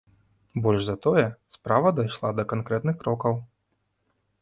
[0.67, 1.27] Больш за тое,
[1.57, 3.41] справа дайшла да канкрэтных крокаў.